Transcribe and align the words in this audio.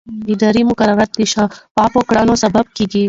اداري 0.33 0.61
مقررات 0.69 1.11
د 1.15 1.19
شفافو 1.33 1.99
کړنو 2.09 2.33
سبب 2.43 2.65
کېږي. 2.75 2.99